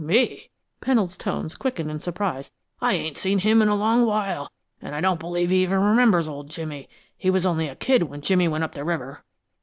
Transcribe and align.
"Me?" 0.03 0.49
Pennold's 0.81 1.15
tones 1.15 1.55
quickened 1.55 1.91
in 1.91 1.99
surprise. 1.99 2.51
"I 2.81 2.95
ain't 2.95 3.17
seen 3.17 3.37
him 3.37 3.61
in 3.61 3.67
a 3.67 3.75
long 3.75 4.03
while, 4.03 4.51
an' 4.81 4.95
I 4.95 4.99
don't 4.99 5.19
believe 5.19 5.51
he 5.51 5.61
even 5.61 5.79
remembers 5.79 6.27
old 6.27 6.49
Jimmy; 6.49 6.89
he 7.15 7.29
was 7.29 7.45
only 7.45 7.67
a 7.67 7.75
kid 7.75 8.01
when 8.09 8.21
Jimmy 8.21 8.47
went 8.47 8.63
up 8.63 8.73
the 8.73 8.83
river. 8.83 9.23